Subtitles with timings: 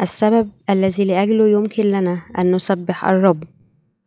[0.00, 3.44] السبب الذي لأجله يمكن لنا أن نسبح الرب.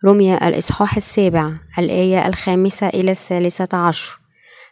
[0.06, 4.20] رمي الإصحاح السابع الآية الخامسة إلى الثالثة عشر.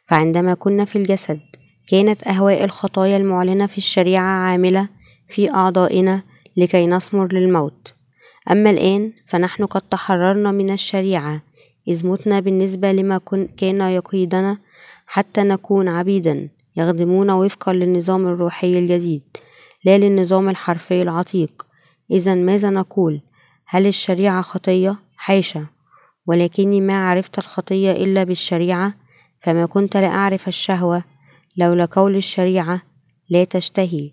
[0.05, 1.39] فعندما كنا في الجسد
[1.88, 4.88] كانت أهواء الخطايا المعلنة في الشريعة عاملة
[5.27, 6.23] في أعضائنا
[6.57, 7.94] لكي نثمر للموت.
[8.52, 11.41] أما الآن فنحن قد تحررنا من الشريعة
[11.88, 13.22] إذ متنا بالنسبة لما
[13.58, 14.58] كان يقيدنا
[15.08, 19.23] حتى نكون عبيدا يخدمون وفقا للنظام الروحي الجديد.
[19.85, 21.67] لا للنظام الحرفي العتيق.
[22.12, 23.21] إذا ماذا نقول؟
[23.66, 25.66] هل الشريعة خطية؟ حاشا.
[26.27, 28.94] ولكني ما عرفت الخطية إلا بالشريعة
[29.40, 31.04] فما كنت لأعرف الشهوة
[31.57, 32.81] لولا قول الشريعة
[33.30, 34.12] لا تشتهي.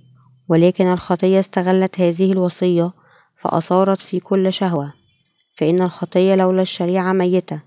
[0.48, 2.92] ولكن الخطية استغلت هذه الوصية
[3.36, 4.92] فأثارت في كل شهوة.
[5.54, 7.60] فإن الخطية لولا الشريعة ميتة.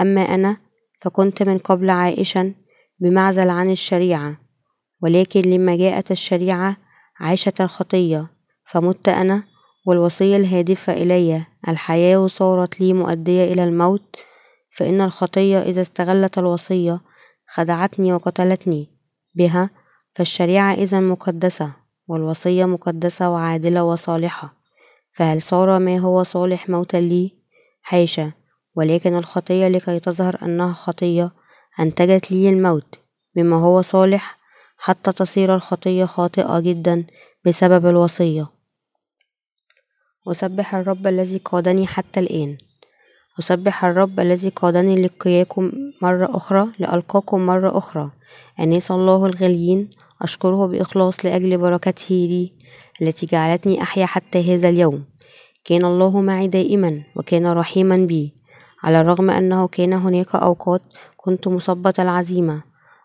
[0.00, 0.56] أما أنا
[1.00, 2.54] فكنت من قبل عائشا
[3.00, 4.36] بمعزل عن الشريعة.
[5.02, 6.76] ولكن لما جاءت الشريعة
[7.20, 8.26] عاشت الخطية
[8.64, 9.42] فمت أنا
[9.86, 14.16] والوصية الهادفة إلي الحياة صارت لي مؤدية إلى الموت
[14.70, 17.00] فإن الخطية إذا استغلت الوصية
[17.48, 18.90] خدعتني وقتلتني
[19.34, 19.70] بها
[20.14, 21.72] فالشريعة إذا مقدسة
[22.08, 24.54] والوصية مقدسة وعادلة وصالحة
[25.12, 27.32] فهل صار ما هو صالح موتا لي؟
[27.82, 28.32] حاشا
[28.74, 31.32] ولكن الخطية لكي تظهر أنها خطية
[31.80, 32.98] أنتجت لي الموت
[33.36, 34.35] مما هو صالح؟
[34.78, 37.04] حتى تصير الخطية خاطئة جدا
[37.44, 38.46] بسبب الوصية.
[40.28, 42.56] أسبح الرب الذي قادني حتى الآن.
[43.38, 48.10] أسبح الرب الذي قادني لقياكم مرة أخرى لألقاكم مرة أخرى.
[48.60, 49.90] أنيس الله الغاليين
[50.22, 52.52] أشكره بإخلاص لأجل بركته لي
[53.02, 55.04] التي جعلتني أحيا حتى هذا اليوم.
[55.64, 58.34] كان الله معي دائما وكان رحيما بي.
[58.82, 60.82] على الرغم أنه كان هناك أوقات
[61.16, 62.62] كنت مصبة العزيمة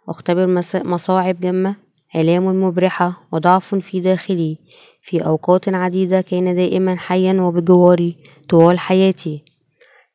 [0.10, 1.76] أختبر مصاعب جمة
[2.16, 4.58] آلام مبرحة وضعف في داخلي.
[5.02, 8.18] في أوقات عديدة كان دائما حيا وبجواري
[8.50, 9.44] طوال حياتي.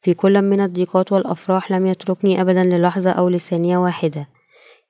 [0.01, 4.29] في كل من الضيقات والأفراح لم يتركني أبدا للحظة أو لثانية واحدة.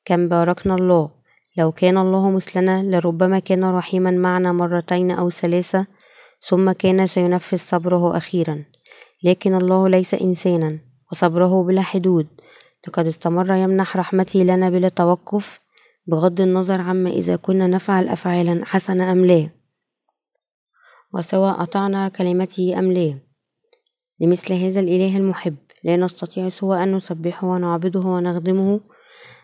[0.04, 1.10] كم باركنا الله.
[1.58, 5.86] لو كان الله مثلنا لربما كان رحيما معنا مرتين أو ثلاثة
[6.40, 8.64] ثم كان سينفذ صبره أخيرا.
[9.24, 10.78] لكن الله ليس إنسانا
[11.12, 12.26] وصبره بلا حدود.
[12.88, 15.60] لقد استمر يمنح رحمته لنا بلا توقف
[16.06, 19.50] بغض النظر عما إذا كنا نفعل أفعالا حسنة أم لا؟
[21.14, 23.18] وسواء أطعنا كلمته أم لا؟
[24.20, 28.80] لمثل هذا الإله المحب لا نستطيع سوى أن نسبحه ونعبده ونخدمه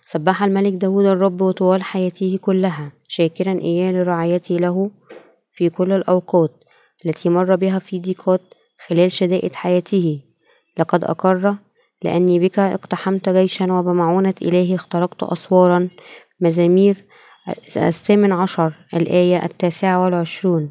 [0.00, 4.91] سبح الملك داود الرب وطوال حياته كلها شاكرا إياه لرعايته له
[5.53, 6.50] في كل الأوقات
[7.06, 8.41] التي مر بها في ضيقات
[8.87, 10.20] خلال شدائد حياته.
[10.78, 11.56] لقد أقر
[12.04, 15.88] لأني بك اقتحمت جيشا وبمعونة إلهي اخترقت أسوارا
[16.40, 17.04] مزامير
[17.76, 20.70] الثامن عشر الآية التاسعة والعشرون.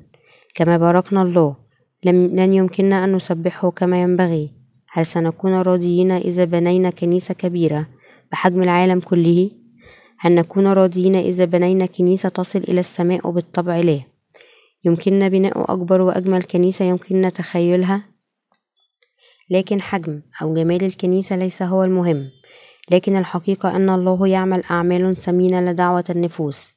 [0.56, 1.56] كما باركنا الله
[2.04, 4.52] لن يمكننا أن نسبحه كما ينبغي.
[4.92, 7.88] هل سنكون راضيين إذا بنينا كنيسة كبيرة
[8.32, 9.50] بحجم العالم كله؟
[10.20, 14.00] هل نكون راضيين إذا بنينا كنيسة تصل إلى السماء وبالطبع لا.
[14.84, 18.11] يمكننا بناء أكبر وأجمل كنيسة يمكننا تخيلها؟
[19.52, 22.30] لكن حجم أو جمال الكنيسة ليس هو المهم
[22.92, 26.74] لكن الحقيقة أن الله يعمل أعمال ثمينة لدعوة النفوس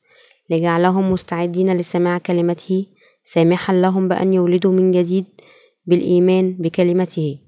[0.50, 2.86] لجعلهم مستعدين لسماع كلمته
[3.24, 5.24] سامحا لهم بأن يولدوا من جديد
[5.86, 7.38] بالإيمان بكلمته.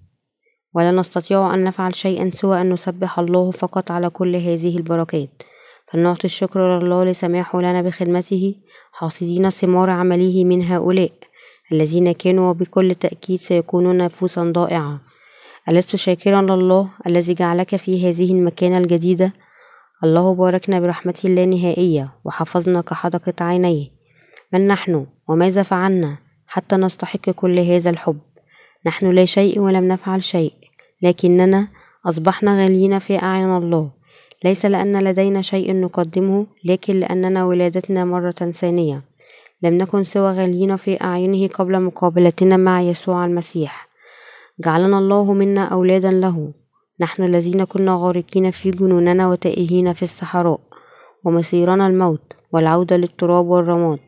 [0.74, 5.42] ولا نستطيع أن نفعل شيئا سوى أن نسبح الله فقط على كل هذه البركات.
[5.92, 8.54] فلنعطي الشكر لله لسماحه لنا بخدمته
[8.92, 11.12] حاصدين ثمار عمله من هؤلاء.
[11.72, 15.00] الذين كانوا وبكل تأكيد سيكونون نفوسا ضائعة.
[15.68, 19.32] ألست شاكرا لله الذي جعلك في هذه المكانة الجديدة
[20.04, 23.86] الله باركنا برحمته اللانهائية وحفظنا كحدقة عينيه.
[24.52, 26.16] من نحن؟ وماذا فعلنا؟
[26.46, 28.18] حتى نستحق كل هذا الحب.
[28.86, 30.52] نحن لا شيء ولم نفعل شيء
[31.02, 31.68] لكننا
[32.06, 33.90] أصبحنا غاليين في أعين الله.
[34.44, 39.02] ليس لأن لدينا شيء نقدمه لكن لأننا ولادتنا مرة ثانية.
[39.66, 43.88] لم نكن سوى غاليين في أعينه قبل مقابلتنا مع يسوع المسيح.
[44.64, 46.52] جعلنا الله منا أولادا له.
[47.00, 50.60] نحن الذين كنا غارقين في جنوننا وتائهين في الصحراء
[51.24, 53.98] ومصيرنا الموت والعودة للتراب والرماد.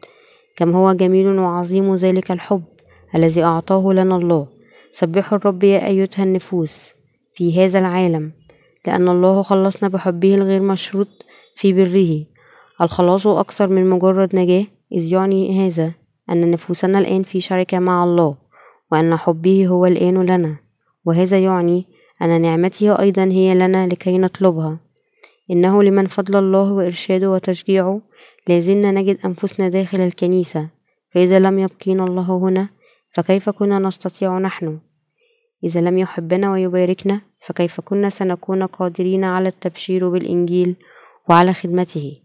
[0.56, 2.62] كم هو جميل وعظيم ذلك الحب
[3.14, 4.46] الذي أعطاه لنا الله.
[4.90, 6.92] سبحوا الرب يا أيتها النفوس
[7.34, 8.32] في هذا العالم
[8.86, 11.08] لأن الله خلصنا بحبه الغير مشروط
[11.56, 12.24] في بره.
[12.80, 14.64] الخلاص أكثر من مجرد نجاة.
[14.92, 15.92] إذ يعني هذا
[16.30, 18.36] أن نفوسنا الآن في شركة مع الله
[18.92, 20.56] وأن حبه هو الآن لنا.
[21.04, 21.86] وهذا يعني
[22.22, 24.78] أن نعمته أيضا هي لنا لكي نطلبها.
[25.50, 28.00] إنه لمن فضل الله وإرشاده وتشجيعه
[28.48, 30.68] لازلنا نجد أنفسنا داخل الكنيسة.
[31.10, 32.68] فإذا لم يبقينا الله هنا
[33.10, 34.78] فكيف كنا نستطيع نحن؟
[35.64, 40.76] إذا لم يحبنا ويباركنا فكيف كنا سنكون قادرين على التبشير بالإنجيل
[41.28, 42.16] وعلى خدمته؟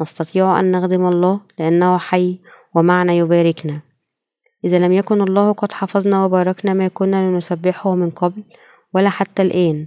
[0.00, 2.38] نستطيع أن نخدم الله لأنه حي
[2.74, 3.80] ومعنا يباركنا.
[4.64, 8.42] إذا لم يكن الله قد حفظنا وباركنا ما كنا لنسبحه من قبل
[8.94, 9.86] ولا حتى الآن.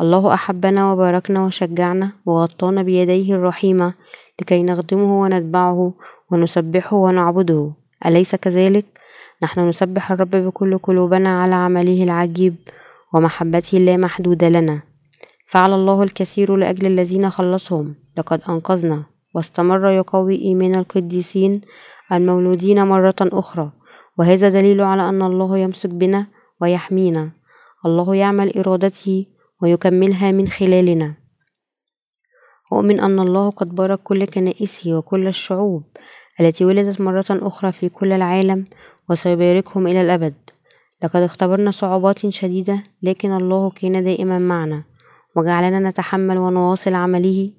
[0.00, 3.94] الله أحبنا وباركنا وشجعنا وغطانا بيديه الرحيمة
[4.40, 5.94] لكي نخدمه ونتبعه
[6.30, 7.72] ونسبحه ونعبده.
[8.06, 8.84] أليس كذلك؟
[9.42, 12.54] نحن نسبح الرب بكل قلوبنا على عمله العجيب
[13.14, 14.80] ومحبته اللامحدودة لنا.
[15.46, 17.94] فعل الله الكثير لأجل الذين خلصهم.
[18.16, 19.02] لقد أنقذنا.
[19.34, 21.60] واستمر يقوي إيمان القديسين
[22.12, 23.72] المولودين مرة أخرى
[24.18, 26.26] وهذا دليل على أن الله يمسك بنا
[26.60, 27.30] ويحمينا.
[27.86, 29.26] الله يعمل إرادته
[29.62, 31.14] ويكملها من خلالنا.
[32.72, 35.82] أؤمن أن الله قد بارك كل كنائسه وكل الشعوب
[36.40, 38.66] التي ولدت مرة أخرى في كل العالم
[39.10, 40.34] وسيباركهم إلى الأبد.
[41.04, 44.82] لقد اختبرنا صعوبات شديدة لكن الله كان دائما معنا
[45.36, 47.50] وجعلنا نتحمل ونواصل عمله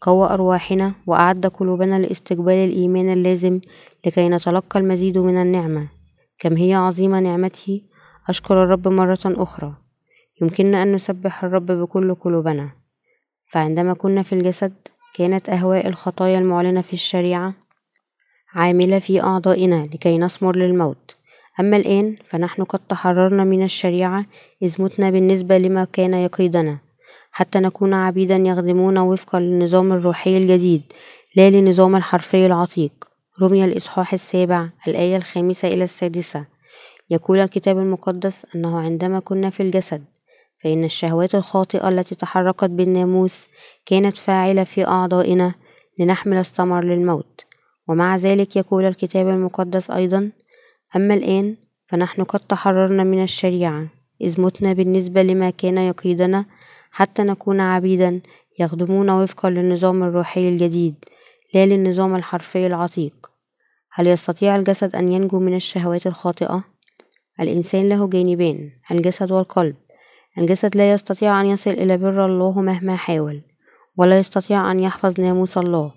[0.00, 3.60] قوى أرواحنا وأعد قلوبنا لاستقبال الإيمان اللازم
[4.06, 5.88] لكي نتلقى المزيد من النعمة.
[6.38, 7.80] كم هي عظيمة نعمته
[8.28, 9.74] أشكر الرب مرة أخرى.
[10.42, 12.70] يمكننا أن نسبح الرب بكل قلوبنا.
[13.46, 14.72] فعندما كنا في الجسد
[15.14, 17.54] كانت أهواء الخطايا المعلنة في الشريعة
[18.54, 21.16] عاملة في أعضائنا لكي نثمر للموت.
[21.60, 24.26] أما الآن فنحن قد تحررنا من الشريعة
[24.62, 26.78] إذ متنا بالنسبة لما كان يقيدنا.
[27.30, 30.82] حتى نكون عبيدا يخدمون وفقا للنظام الروحي الجديد
[31.36, 32.92] لا لنظام الحرفي العتيق.
[33.42, 36.44] رمي الإصحاح السابع الآية الخامسة إلى السادسة.
[37.10, 40.04] يقول الكتاب المقدس أنه عندما كنا في الجسد
[40.64, 43.46] فإن الشهوات الخاطئة التي تحركت بالناموس
[43.86, 45.54] كانت فاعلة في أعضائنا
[45.98, 47.44] لنحمل الثمر للموت.
[47.88, 50.30] ومع ذلك يقول الكتاب المقدس أيضا
[50.96, 51.56] أما الآن
[51.86, 53.86] فنحن قد تحررنا من الشريعة
[54.20, 56.44] إذ متنا بالنسبة لما كان يقيدنا
[56.90, 58.20] حتى نكون عبيدا
[58.58, 60.94] يخدمون وفقا للنظام الروحي الجديد
[61.54, 63.30] لا للنظام الحرفي العتيق.
[63.92, 66.64] هل يستطيع الجسد أن ينجو من الشهوات الخاطئة؟
[67.40, 69.74] الإنسان له جانبان الجسد والقلب.
[70.38, 73.40] الجسد لا يستطيع أن يصل إلى بر الله مهما حاول
[73.96, 75.92] ولا يستطيع أن يحفظ ناموس الله.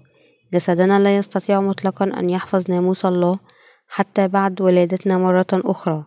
[0.53, 3.39] جسدنا لا يستطيع مطلقا أن يحفظ ناموس الله
[3.87, 6.03] حتى بعد ولادتنا مرة أخرى.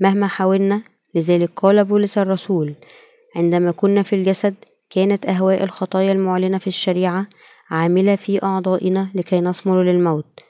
[0.00, 0.82] مهما حاولنا
[1.14, 2.74] لذلك قال بولس الرسول
[3.38, 4.54] عندما كنا في الجسد
[4.90, 7.26] كانت أهواء الخطايا المعلنة في الشريعة
[7.70, 10.40] عاملة في أعضائنا لكي نثمر للموت.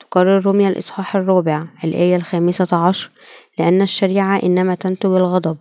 [0.00, 3.10] تقرر رمي الإصحاح الرابع الآية الخامسة عشر
[3.58, 5.56] لأن الشريعة إنما تنتج الغضب.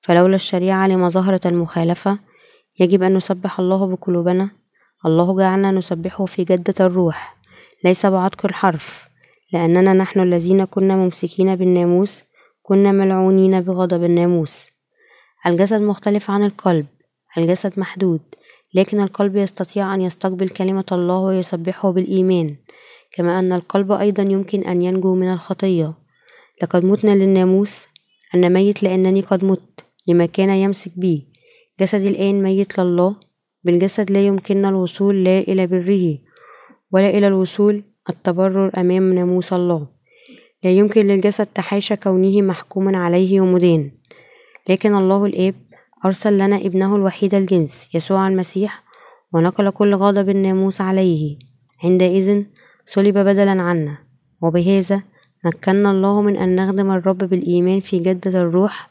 [0.00, 2.18] فلولا الشريعة لما ظهرت المخالفة
[2.80, 4.50] يجب أن نسبح الله بقلوبنا.
[5.06, 7.36] الله جعلنا نسبحه في جدة الروح
[7.84, 9.08] ليس بعتق الحرف.
[9.52, 12.22] لأننا نحن الذين كنا ممسكين بالناموس
[12.62, 14.75] كنا ملعونين بغضب الناموس.
[15.46, 16.86] الجسد مختلف عن القلب
[17.38, 18.20] الجسد محدود
[18.74, 22.56] لكن القلب يستطيع أن يستقبل كلمة الله ويسبحه بالإيمان
[23.12, 25.94] كما أن القلب أيضا يمكن أن ينجو من الخطية.
[26.62, 27.86] لقد متنا للناموس
[28.34, 31.26] أنا ميت لأنني قد مت لما كان يمسك بي.
[31.80, 33.16] جسدي الآن ميت لله
[33.64, 36.18] بالجسد لا يمكننا الوصول لا إلى بره
[36.92, 39.86] ولا إلى الوصول التبرر أمام ناموس الله.
[40.64, 43.90] لا يمكن للجسد تحاشى كونه محكوما عليه ومدان
[44.68, 45.54] لكن الله الآب
[46.04, 48.82] أرسل لنا ابنه الوحيد الجنس يسوع المسيح
[49.32, 51.38] ونقل كل غضب الناموس عليه.
[51.84, 52.44] عندئذ
[52.86, 53.98] صلب بدلا عنا
[54.42, 55.02] وبهذا
[55.44, 58.88] مكنا الله من أن نخدم الرب بالإيمان في جدة الروح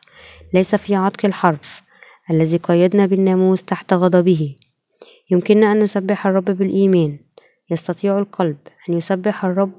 [0.53, 1.83] ليس في عتق الحرف
[2.31, 4.55] الذي قيدنا بالناموس تحت غضبه.
[5.31, 7.19] يمكننا أن نسبح الرب بالإيمان.
[7.71, 8.57] يستطيع القلب
[8.89, 9.71] أن يسبح الرب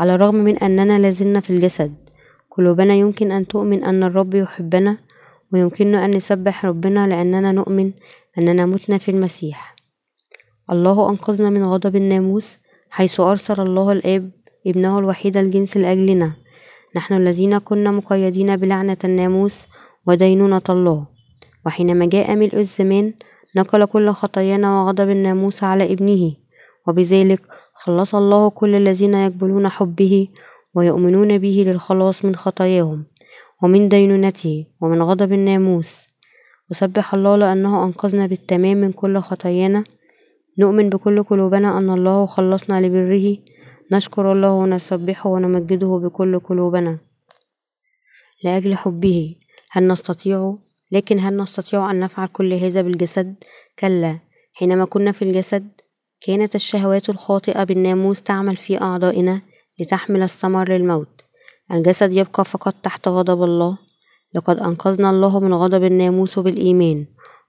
[0.00, 1.94] على الرغم من أننا لازلنا في الجسد.
[2.50, 4.98] قلوبنا يمكن أن تؤمن أن الرب يحبنا
[5.52, 7.92] ويمكننا أن نسبح ربنا لأننا نؤمن
[8.38, 9.76] أننا متنا في المسيح.
[10.72, 12.58] الله أنقذنا من غضب الناموس
[12.90, 14.30] حيث أرسل الله الآب
[14.66, 16.32] ابنه الوحيد الجنس لأجلنا.
[16.96, 19.66] نحن الذين كنا مقيدين بلعنة الناموس
[20.06, 21.06] ودينونة الله.
[21.66, 23.14] وحينما جاء ملء الزمان
[23.56, 26.32] نقل كل خطايانا وغضب الناموس على ابنه.
[26.88, 27.42] وبذلك
[27.74, 30.28] خلص الله كل الذين يقبلون حبه
[30.74, 33.04] ويؤمنون به للخلاص من خطاياهم.
[33.62, 36.08] ومن دينونته ومن غضب الناموس.
[36.70, 39.84] وسبح الله لأنه أنقذنا بالتمام من كل خطايانا.
[40.58, 43.36] نؤمن بكل قلوبنا أن الله خلصنا لبره.
[43.92, 46.98] نشكر الله ونسبحه ونمجده بكل قلوبنا.
[48.44, 49.36] لأجل حبه
[49.70, 50.54] هل نستطيع؟
[50.92, 53.34] لكن هل نستطيع أن نفعل كل هذا بالجسد؟
[53.78, 54.18] كلا.
[54.52, 55.68] حينما كنا في الجسد
[56.20, 59.40] كانت الشهوات الخاطئة بالناموس تعمل في أعضائنا
[59.80, 61.17] لتحمل الثمر للموت.
[61.72, 63.78] الجسد يبقى فقط تحت غضب الله.
[64.34, 67.06] لقد أنقذنا الله من غضب الناموس بالإيمان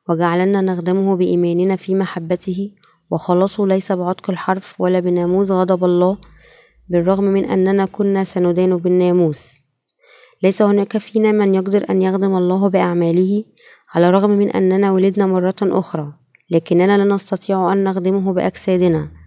[0.09, 2.71] وجعلنا نخدمه بإيماننا في محبته.
[3.11, 6.17] وخلاصه ليس بعتق الحرف ولا بناموس غضب الله
[6.89, 9.59] بالرغم من أننا كنا سندان بالناموس.
[10.43, 13.43] ليس هناك فينا من يقدر أن يخدم الله بأعماله
[13.95, 16.13] على الرغم من أننا ولدنا مرة أخرى
[16.51, 19.18] لكننا لا نستطيع أن نخدمه بأجسادنا.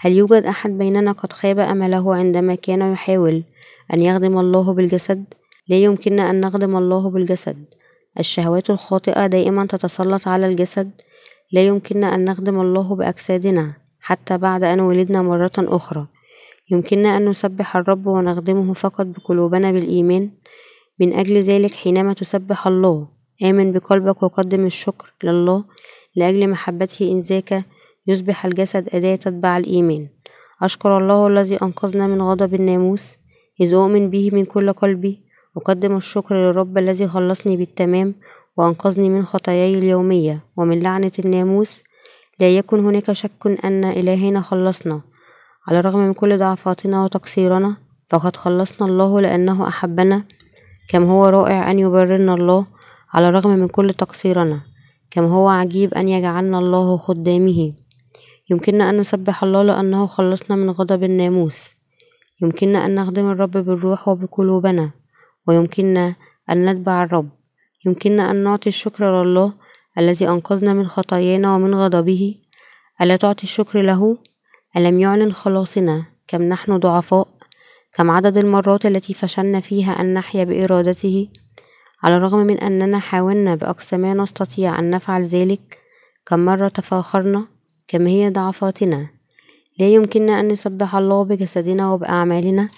[0.00, 3.42] هل يوجد أحد بيننا قد خاب أمله عندما كان يحاول
[3.94, 5.24] أن يخدم الله بالجسد؟
[5.68, 7.64] لا يمكننا أن نخدم الله بالجسد.
[8.18, 10.90] الشهوات الخاطئة دائما تتسلط على الجسد.
[11.52, 16.06] لا يمكننا أن نخدم الله بأجسادنا حتى بعد أن ولدنا مرة أخرى.
[16.70, 20.30] يمكننا أن نسبح الرب ونخدمه فقط بقلوبنا بالإيمان.
[21.00, 23.08] من أجل ذلك حينما تسبح الله
[23.42, 25.64] آمن بقلبك وقدم الشكر لله
[26.16, 27.64] لأجل محبته إن ذاك
[28.08, 30.08] يصبح الجسد أداة تتبع الإيمان.
[30.62, 33.16] أشكر الله الذي أنقذنا من غضب الناموس
[33.60, 35.22] إذ أؤمن به من كل قلبي
[35.56, 38.14] أقدم الشكر للرب الذي خلصني بالتمام
[38.56, 40.44] وأنقذني من خطاياي اليومية.
[40.56, 41.82] ومن لعنة الناموس
[42.40, 45.00] لا يكن هناك شك أن إلهنا خلصنا.
[45.68, 47.76] على الرغم من كل ضعفاتنا وتقصيرنا
[48.10, 50.24] فقد خلصنا الله لأنه أحبنا
[50.88, 52.66] كم هو رائع أن يبررنا الله
[53.12, 54.60] على الرغم من كل تقصيرنا
[55.10, 57.72] كم هو عجيب أن يجعلنا الله خدامه.
[58.50, 61.74] يمكننا أن نسبح الله لأنه خلصنا من غضب الناموس.
[62.42, 64.90] يمكننا أن نخدم الرب بالروح وبقلوبنا.
[65.46, 66.14] ويمكننا
[66.50, 67.28] أن نتبع الرب.
[67.86, 69.52] يمكننا أن نعطي الشكر لله
[69.98, 72.34] الذي أنقذنا من خطايانا ومن غضبه.
[73.00, 74.18] ألا تعطي الشكر له؟
[74.76, 77.28] ألم يعلن خلاصنا كم نحن ضعفاء؟
[77.94, 81.28] كم عدد المرات التي فشلنا فيها أن نحيا بإرادته؟
[82.02, 85.78] على الرغم من أننا حاولنا بأقصى ما نستطيع أن نفعل ذلك
[86.26, 87.57] كم مرة تفاخرنا؟
[87.88, 89.10] كم هي ضعفاتنا.
[89.78, 92.68] لا يمكننا أن نسبح الله بجسدنا وبأعمالنا.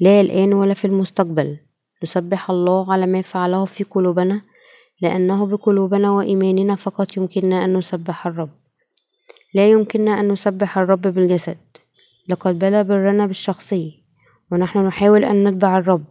[0.00, 1.58] لا الآن ولا في المستقبل.
[2.02, 4.42] نسبح الله على ما فعله في قلوبنا
[5.00, 8.50] لأنه بقلوبنا وإيماننا فقط يمكننا أن نسبح الرب.
[9.54, 11.58] لا يمكننا أن نسبح الرب بالجسد.
[12.28, 14.04] لقد بلى برنا بالشخصي
[14.52, 16.04] ونحن نحاول أن نتبع الرب.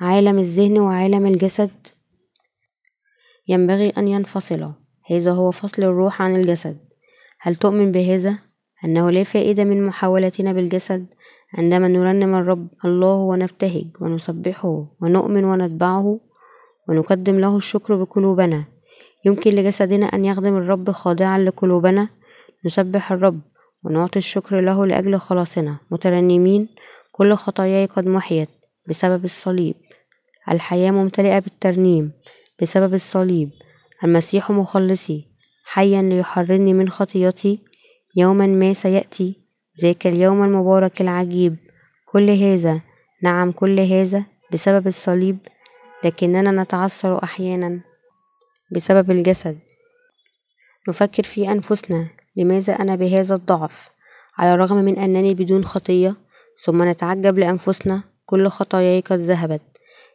[0.00, 1.86] عالم الذهن وعالم الجسد.
[3.48, 4.72] ينبغي أن ينفصلا
[5.10, 6.87] هذا هو فصل الروح عن الجسد.
[7.40, 8.38] هل تؤمن بهذا؟
[8.84, 11.06] أنه لا فائدة من محاولتنا بالجسد
[11.54, 16.20] عندما نرنم الرب الله ونبتهج ونسبحه ونؤمن ونتبعه
[16.88, 18.64] ونقدم له الشكر بقلوبنا.
[19.24, 22.08] يمكن لجسدنا أن يخدم الرب خاضعا لقلوبنا.
[22.64, 23.40] نسبح الرب
[23.84, 25.76] ونعطي الشكر له لأجل خلاصنا.
[25.90, 26.68] مترنمين
[27.12, 28.48] كل خطاياي قد محيت
[28.88, 29.74] بسبب الصليب.
[30.50, 32.12] الحياة ممتلئة بالترنيم
[32.62, 33.50] بسبب الصليب.
[34.04, 35.27] المسيح مخلصي
[35.70, 37.58] حيا ليحررني من خطيتي.
[38.16, 39.34] يوما ما سيأتي.
[39.82, 41.56] ذاك اليوم المبارك العجيب.
[42.06, 42.80] كل هذا
[43.22, 45.38] نعم كل هذا بسبب الصليب
[46.04, 47.80] لكننا نتعثر أحيانا
[48.72, 49.58] بسبب الجسد.
[50.88, 52.06] نفكر في أنفسنا.
[52.36, 53.90] لماذا أنا بهذا الضعف؟
[54.38, 56.16] على الرغم من أنني بدون خطية
[56.64, 59.62] ثم نتعجب لأنفسنا كل خطاياي قد ذهبت.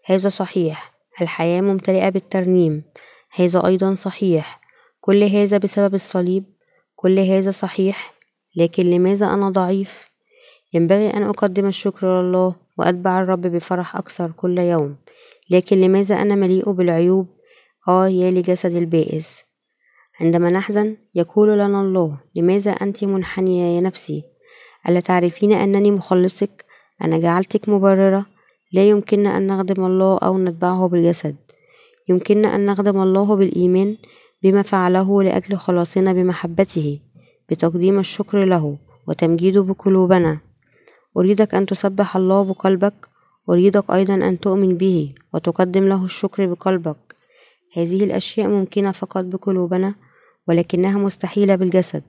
[0.06, 0.94] هذا صحيح.
[1.22, 2.84] الحياة ممتلئة بالترنيم.
[3.36, 4.63] هذا أيضا صحيح.
[5.06, 6.44] كل هذا بسبب الصليب
[6.96, 8.14] كل هذا صحيح
[8.56, 10.10] لكن لماذا أنا ضعيف؟
[10.74, 14.96] ينبغي أن أقدم الشكر لله وأتبع الرب بفرح أكثر كل يوم
[15.50, 17.28] لكن لماذا أنا مليء بالعيوب؟
[17.88, 19.44] آه يا لجسد البائس.
[20.22, 24.24] عندما نحزن يقول لنا الله لماذا أنت منحنية يا نفسي؟
[24.90, 26.66] ألا تعرفين أنني مخلصك؟
[27.02, 28.26] أنا جعلتك مبررة؟
[28.74, 31.36] لا يمكننا أن نخدم الله أو نتبعه بالجسد.
[32.10, 33.98] يمكننا أن نخدم الله بالإيمان؟
[34.44, 37.00] بما فعله لأجل خلاصنا بمحبته
[37.50, 40.38] بتقديم الشكر له وتمجيده بقلوبنا.
[41.18, 42.94] أريدك أن تسبح الله بقلبك
[43.50, 47.16] أريدك أيضا أن تؤمن به وتقدم له الشكر بقلبك.
[47.74, 49.96] هذه الأشياء ممكنة فقط بقلوبنا
[50.48, 52.04] ولكنها مستحيلة بالجسد.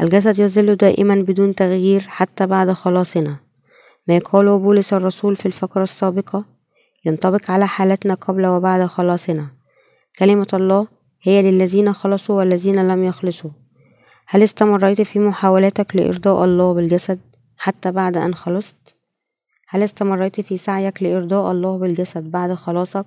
[0.00, 3.36] الجسد يظل دائما بدون تغيير حتى بعد خلاصنا.
[4.08, 6.44] ما قاله بولس الرسول في الفقرة السابقة؟
[7.04, 9.46] ينطبق على حالتنا قبل وبعد خلاصنا.
[10.18, 10.86] كلمة الله
[11.22, 13.50] هي للذين خلصوا والذين لم يخلصوا
[14.26, 17.20] هل استمريت في محاولاتك لإرضاء الله بالجسد
[17.56, 18.76] حتى بعد أن خلصت؟
[19.68, 23.06] هل استمريت في سعيك لإرضاء الله بالجسد بعد خلاصك؟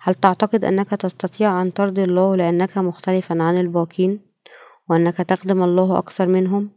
[0.00, 4.20] هل تعتقد أنك تستطيع أن ترضي الله لأنك مختلفا عن الباقين
[4.88, 6.70] وأنك تخدم الله أكثر منهم؟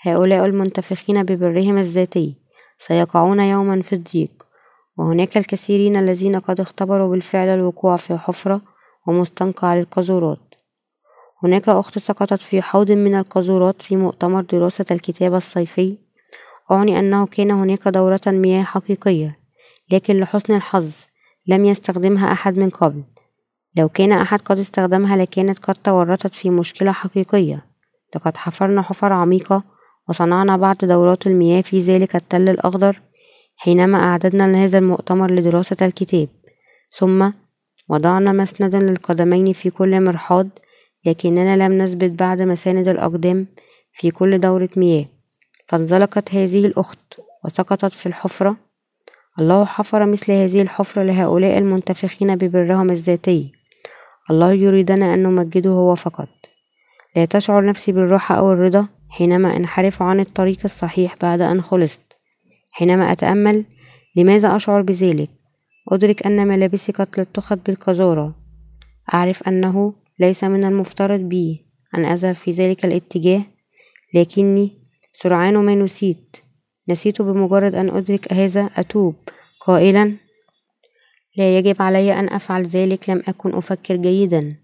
[0.00, 2.36] هؤلاء المنتفخين ببرهم الذاتي
[2.78, 4.46] سيقعون يوما في الضيق
[4.96, 8.71] وهناك الكثيرين الذين قد اختبروا بالفعل الوقوع في حفرة
[9.06, 10.52] ومستنقع للقاذورات
[11.42, 15.98] هناك أخت سقطت في حوض من القاذورات في مؤتمر دراسة الكتاب الصيفي.
[16.70, 19.38] أعني أنه كان هناك دورة مياه حقيقية
[19.92, 20.94] لكن لحسن الحظ
[21.46, 23.02] لم يستخدمها أحد من قبل.
[23.76, 27.66] لو كان أحد قد استخدمها لكانت قد تورطت في مشكلة حقيقية.
[28.16, 29.62] لقد حفرنا حفر عميقة
[30.08, 33.00] وصنعنا بعض دورات المياه في ذلك التل الأخضر
[33.56, 36.28] حينما أعددنا لهذا المؤتمر لدراسة الكتاب.
[36.90, 37.30] ثم
[37.92, 40.48] وضعنا مسندا للقدمين في كل مرحاض
[41.04, 43.46] لكننا لم نثبت بعد مساند الأقدام
[43.92, 45.06] في كل دورة مياه.
[45.68, 48.56] فانزلقت هذه الأخت وسقطت في الحفرة.
[49.38, 53.52] الله حفر مثل هذه الحفرة لهؤلاء المنتفخين ببرهم الذاتي.
[54.30, 56.28] الله يريدنا أن نمجده هو فقط.
[57.16, 62.16] لا تشعر نفسي بالراحة أو الرضا حينما أنحرف عن الطريق الصحيح بعد أن خلصت.
[62.70, 63.64] حينما أتأمل
[64.16, 65.41] لماذا أشعر بذلك؟
[65.88, 68.34] أدرك أن ملابسي قد لطخت بالقذارة
[69.14, 73.44] أعرف أنه ليس من المفترض بي أن أذهب في ذلك الاتجاه
[74.14, 76.36] لكني سرعان ما نسيت.
[76.88, 79.14] نسيت بمجرد أن أدرك هذا أتوب.
[79.60, 80.16] قائلا
[81.36, 84.56] لا يجب علي أن أفعل ذلك لم أكن أفكر جيدا.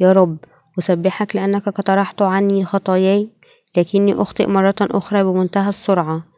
[0.00, 0.36] يا رب
[0.78, 3.28] أسبحك لأنك قترحت عني خطاياي
[3.76, 6.31] لكني أخطئ مرة أخرى بمنتهى السرعة.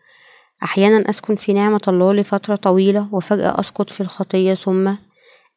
[0.64, 4.94] أحيانا أسكن في نعمة الله لفترة طويلة وفجأة أسقط في الخطية ثم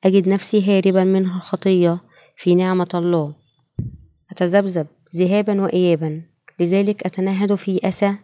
[0.04, 1.98] أجد نفسي هاربا من الخطية
[2.36, 3.36] في نعمة الله.
[4.32, 6.22] أتذبذب ذهابا وإيابا.
[6.60, 8.16] لذلك أتنهد في أسى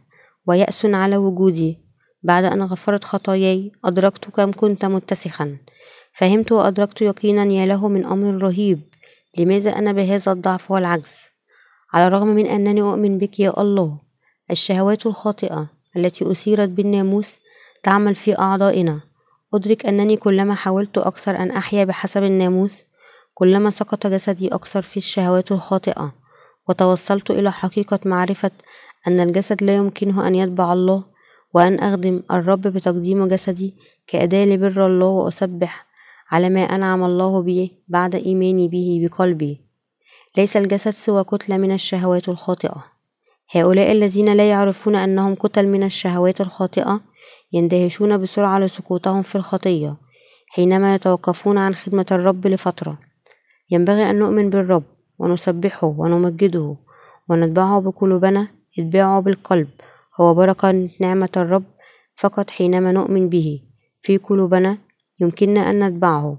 [0.47, 1.77] ويأس على وجودي.
[2.23, 5.57] بعد أن غفرت خطاياي أدركت كم كنت متسخا.
[6.13, 8.81] فهمت وأدركت يقينا يا له من أمر رهيب.
[9.37, 11.21] لماذا أنا بهذا الضعف والعجز؟
[11.93, 13.99] على الرغم من أنني أؤمن بك يا الله
[14.51, 17.39] الشهوات الخاطئة التي أثيرت بالناموس
[17.83, 18.99] تعمل في أعضائنا.
[19.53, 22.83] أدرك أنني كلما حاولت أكثر أن أحيا بحسب الناموس
[23.33, 26.13] كلما سقط جسدي أكثر في الشهوات الخاطئة
[26.69, 28.51] وتوصلت إلى حقيقة معرفة
[29.07, 31.03] أن الجسد لا يمكنه أن يتبع الله
[31.53, 33.75] وأن أخدم الرب بتقديم جسدي
[34.07, 35.85] كأداة لبر الله وأسبح
[36.31, 39.61] على ما أنعم الله به بعد إيماني به بقلبي.
[40.37, 42.92] ليس الجسد سوى كتلة من الشهوات الخاطئة.
[43.51, 47.01] هؤلاء الذين لا يعرفون أنهم كتل من الشهوات الخاطئة
[47.53, 49.97] يندهشون بسرعة لسقوطهم في الخطية
[50.49, 52.99] حينما يتوقفون عن خدمة الرب لفترة.
[53.71, 54.83] ينبغي أن نؤمن بالرب
[55.19, 56.75] ونسبحه ونمجده
[57.29, 58.47] ونتبعه بقلوبنا
[58.79, 59.67] إتباعه بالقلب.
[60.21, 61.63] هو بركة نعمة الرب
[62.15, 63.61] فقط حينما نؤمن به.
[64.01, 64.77] في قلوبنا
[65.19, 66.37] يمكننا أن نتبعه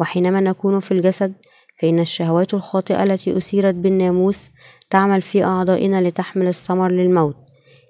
[0.00, 1.32] وحينما نكون في الجسد
[1.80, 4.50] فإن الشهوات الخاطئة التي أثيرت بالناموس
[4.90, 7.36] تعمل في أعضائنا لتحمل الثمر للموت.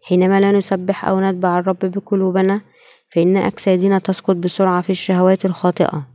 [0.03, 2.61] حينما لا نسبح أو نتبع الرب بقلوبنا
[3.09, 6.07] فإن أجسادنا تسقط بسرعة في الشهوات الخاطئة.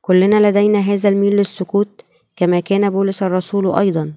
[0.00, 2.04] كلنا لدينا هذا الميل للسكوت
[2.36, 4.12] كما كان بولس الرسول أيضا.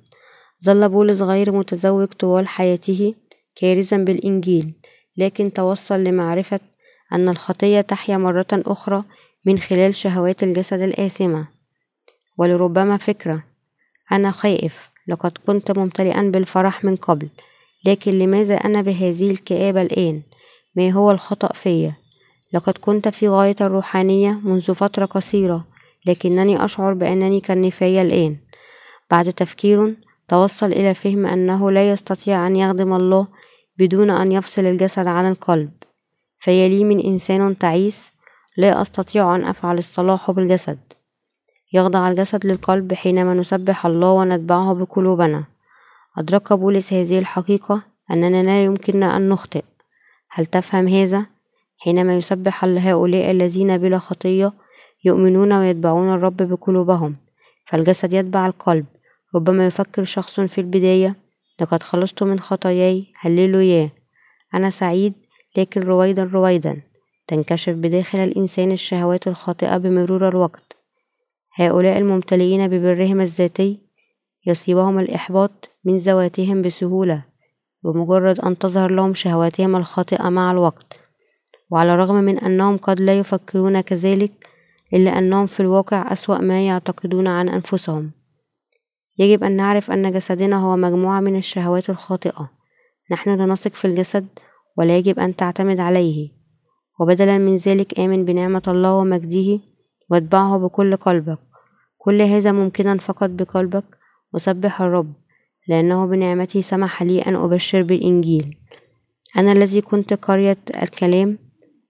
[0.65, 3.13] ظل بولس غير متزوج طوال حياته
[3.55, 4.73] كارزا بالإنجيل
[5.17, 6.59] لكن توصل لمعرفة
[7.13, 9.03] أن الخطية تحيا مرة أخرى
[9.45, 11.47] من خلال شهوات الجسد الآثمة.
[12.37, 13.43] ولربما فكرة
[14.11, 14.92] أنا خائف.
[15.07, 17.29] لقد كنت ممتلئا بالفرح من قبل
[17.85, 20.21] لكن لماذا أنا بهذه الكآبة الآن؟
[20.75, 21.93] ما هو الخطأ فيا؟
[22.53, 25.65] لقد كنت في غاية الروحانية منذ فترة قصيرة
[26.05, 28.37] لكنني أشعر بأنني كالنفاية الآن.
[29.11, 29.95] بعد تفكير
[30.27, 33.27] توصل إلى فهم أنه لا يستطيع أن يخدم الله
[33.77, 35.71] بدون أن يفصل الجسد عن القلب.
[36.39, 38.11] فيلي من إنسان تعيس
[38.57, 40.79] لا أستطيع أن أفعل الصلاح بالجسد.
[41.73, 45.43] يخضع الجسد للقلب حينما نسبح الله ونتبعه بقلوبنا.
[46.17, 47.81] أدرك بولس هذه الحقيقة
[48.11, 49.63] أننا لا يمكننا أن نخطئ.
[50.29, 51.25] هل تفهم هذا؟
[51.77, 54.53] حينما يسبح هؤلاء الذين بلا خطية
[55.05, 57.15] يؤمنون ويتبعون الرب بقلوبهم
[57.65, 58.85] فالجسد يتبع القلب.
[59.35, 61.15] ربما يفكر شخص في البداية
[61.61, 63.89] لقد خلصت من خطاياي هللويا.
[64.53, 65.13] أنا سعيد
[65.57, 66.81] لكن رويدا رويدا.
[67.27, 70.72] تنكشف بداخل الإنسان الشهوات الخاطئة بمرور الوقت.
[71.55, 73.79] هؤلاء الممتلئين ببرهم الذاتي
[74.45, 75.51] يصيبهم الإحباط
[75.85, 77.23] من ذواتهم بسهولة
[77.83, 80.99] بمجرد أن تظهر لهم شهواتهم الخاطئة مع الوقت
[81.69, 84.31] وعلى الرغم من أنهم قد لا يفكرون كذلك
[84.93, 88.11] إلا أنهم في الواقع أسوأ ما يعتقدون عن أنفسهم.
[89.19, 92.49] يجب أن نعرف أن جسدنا هو مجموعة من الشهوات الخاطئة.
[93.11, 94.27] نحن نثق في الجسد
[94.77, 96.29] ولا يجب أن تعتمد عليه.
[96.99, 99.59] وبدلا من ذلك آمن بنعمة الله ومجده
[100.09, 101.39] واتبعه بكل قلبك.
[102.03, 103.83] كل هذا ممكنا فقط بقلبك
[104.33, 105.13] وسبح الرب
[105.67, 108.55] لأنه بنعمته سمح لي أن أبشر بالإنجيل.
[109.37, 111.37] أنا الذي كنت قرية الكلام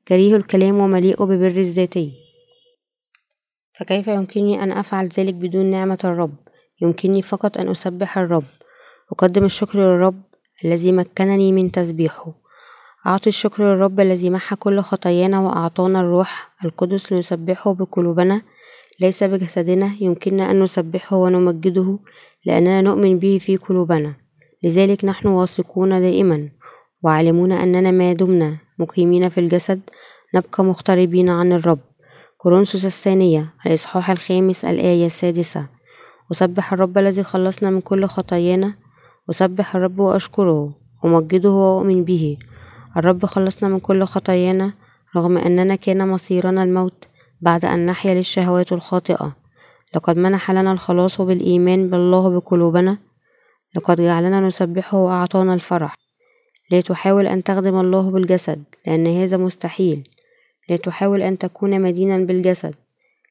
[0.08, 2.12] كريه الكلام ومليء ببر الذاتي.
[3.74, 6.36] فكيف يمكنني أن أفعل ذلك بدون نعمة الرب؟
[6.82, 8.46] يمكنني فقط أن أسبح الرب.
[9.12, 10.22] أقدم الشكر للرب
[10.66, 12.34] الذي مكنني من تسبيحه.
[13.08, 18.42] أعطي الشكر للرب الذي محى كل خطايانا وأعطانا الروح القدس لنسبحه بقلوبنا
[19.00, 22.00] ليس بجسدنا يمكننا أن نسبحه ونمجده
[22.46, 24.14] لأننا نؤمن به في قلوبنا.
[24.64, 26.50] لذلك نحن واثقون دائما
[27.04, 29.80] وعالمون أننا ما دمنا مقيمين في الجسد
[30.36, 31.80] نبقى مغتربين عن الرب.
[32.38, 35.68] كورنثوس الثانية الإصحاح الخامس الآية السادسة.
[36.32, 38.74] أسبح الرب الذي خلصنا من كل خطايانا.
[39.30, 40.76] أسبح الرب وأشكره
[41.06, 42.38] أمجده وأؤمن به.
[42.98, 44.74] الرب خلصنا من كل خطايانا
[45.16, 47.08] رغم أننا كان مصيرنا الموت.
[47.44, 49.36] بعد أن نحيا للشهوات الخاطئة.
[49.96, 52.98] لقد منح لنا الخلاص بالإيمان بالله بقلوبنا.
[53.76, 55.96] لقد جعلنا نسبحه وأعطانا الفرح.
[56.72, 60.04] لا تحاول أن تخدم الله بالجسد لأن هذا مستحيل.
[60.70, 62.76] لا تحاول أن تكون مدينا بالجسد.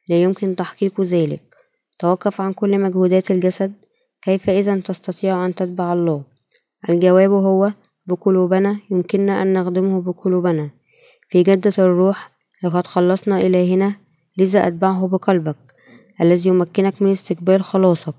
[0.09, 1.41] لا يمكن تحقيق ذلك.
[1.99, 3.73] توقف عن كل مجهودات الجسد.
[4.23, 6.23] كيف إذا تستطيع أن تتبع الله؟
[6.89, 7.73] الجواب هو
[8.07, 8.79] بقلوبنا.
[8.91, 10.71] يمكننا أن نخدمه بقلوبنا.
[11.29, 12.32] في جدة الروح
[12.65, 13.95] لقد خلصنا إلهنا
[14.39, 15.57] لذا أتبعه بقلبك
[16.21, 18.15] الذي يمكنك من استقبال خلاصك.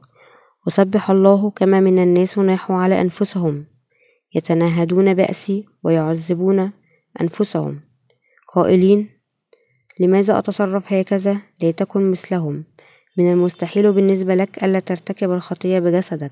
[0.67, 3.65] وسبح الله كما من الناس ناحوا على أنفسهم
[4.36, 6.71] يتناهدون بأسي ويعذبون
[7.21, 7.79] أنفسهم.
[8.53, 9.10] قائلين
[9.99, 12.63] لماذا أتصرف هكذا؟ لتكن مثلهم.
[13.17, 16.32] من المستحيل بالنسبة لك ألا ترتكب الخطية بجسدك.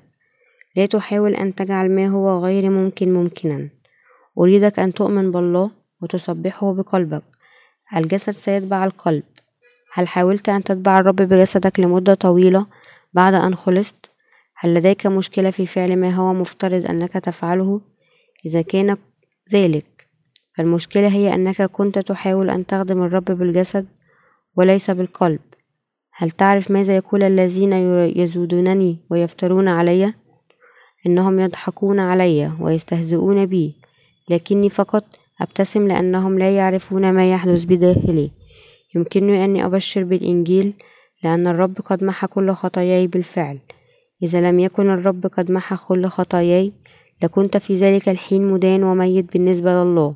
[0.76, 3.68] لا تحاول أن تجعل ما هو غير ممكن ممكنا.
[4.38, 5.70] أريدك أن تؤمن بالله
[6.02, 7.22] وتسبحه بقلبك.
[7.96, 9.22] الجسد سيتبع القلب
[9.92, 12.66] هل حاولت أن تتبع الرب بجسدك لمدة طويلة
[13.12, 14.10] بعد أن خلصت؟
[14.56, 17.80] هل لديك مشكلة في فعل ما هو مفترض أنك تفعله؟
[18.46, 18.96] إذا كان
[19.52, 20.08] ذلك
[20.56, 23.86] فالمشكلة هي أنك كنت تحاول أن تخدم الرب بالجسد
[24.56, 25.40] وليس بالقلب
[26.14, 27.72] هل تعرف ماذا يقول الذين
[28.16, 30.14] يزودونني ويفترون علي
[31.06, 33.74] إنهم يضحكون علي ويستهزئون بي
[34.30, 35.04] لكني فقط
[35.42, 38.30] أبتسم لأنهم لا يعرفون ما يحدث بداخلي.
[38.94, 40.72] يمكنني أني أبشر بالإنجيل
[41.24, 43.58] لأن الرب قد محى كل خطاياي بالفعل.
[44.22, 46.72] إذا لم يكن الرب قد محى كل خطاياي
[47.22, 50.14] لكنت في ذلك الحين مدان وميت بالنسبة لله.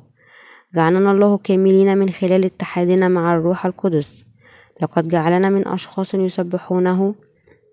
[0.75, 4.25] جعلنا الله كاملين من خلال اتحادنا مع الروح القدس.
[4.81, 7.15] لقد جعلنا من أشخاص يسبحونه.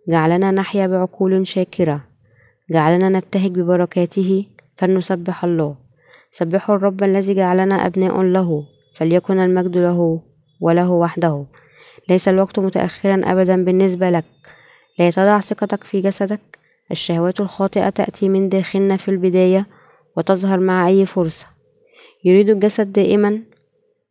[0.08, 2.00] جعلنا نحيا بعقول شاكرة.
[2.70, 5.83] جعلنا نبتهج ببركاته فلنسبح الله.
[6.38, 10.20] سبحوا الرب الذي جعلنا أبناء له فليكن المجد له
[10.60, 11.44] وله وحده.
[12.08, 14.24] ليس الوقت متأخرا أبدا بالنسبة لك.
[14.98, 16.40] لا تضع ثقتك في جسدك.
[16.90, 19.66] الشهوات الخاطئة تأتي من داخلنا في البداية
[20.16, 21.46] وتظهر مع أي فرصة.
[22.24, 23.40] يريد الجسد دائما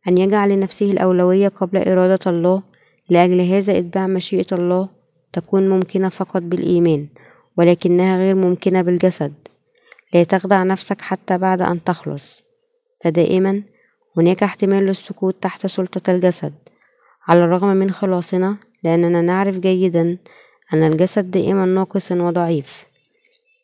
[0.08, 2.62] أن يجعل لنفسه الأولوية قبل إرادة الله.
[3.10, 4.88] لأجل هذا إتباع مشيئة الله
[5.32, 7.06] تكون ممكنة فقط بالإيمان
[7.56, 9.32] ولكنها غير ممكنة بالجسد.
[10.14, 12.42] لا تخدع نفسك حتى بعد أن تخلص.
[13.04, 13.62] فدائما
[14.16, 16.54] هناك احتمال للسقوط تحت سلطة الجسد.
[17.28, 20.18] على الرغم من خلاصنا لأننا نعرف جيدا
[20.74, 22.84] أن الجسد دائما ناقص وضعيف.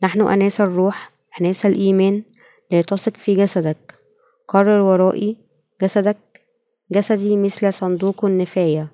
[0.02, 1.10] نحن أناس الروح
[1.40, 2.22] أناس الإيمان
[2.70, 3.94] لا تثق في جسدك.
[4.48, 5.36] قرر ورائي
[5.82, 6.16] جسدك
[6.92, 8.88] جسدي مثل صندوق النفاية.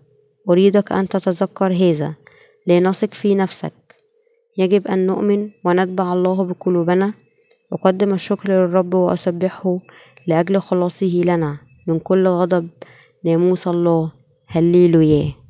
[0.51, 2.15] أريدك أن تتذكر هذا.
[2.67, 3.73] لا نثق في نفسك.
[4.59, 7.15] يجب أن نؤمن ونتبع الله بقلوبنا
[7.73, 9.79] أقدم الشكر للرب وأسبحه
[10.27, 12.69] لأجل خلاصه لنا من كل غضب.
[13.25, 14.13] ناموس الله.
[14.47, 15.46] هللوياه